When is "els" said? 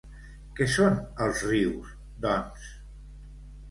1.27-1.45